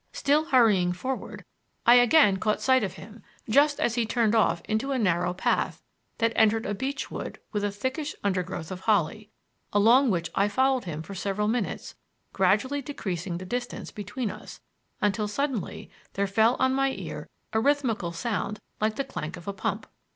[0.13, 1.45] Still hurrying forward,
[1.85, 5.83] I again caught sight of him just as he turned off into a narrow path
[6.17, 9.29] that entered a beech wood with a thickish undergrowth of holly,
[9.71, 11.93] along which I followed him for several minutes,
[12.33, 14.59] gradually decreasing the distance between us,
[15.01, 19.53] until suddenly there fell on my ear a rhythmical sound like the clank of a
[19.53, 19.85] pump.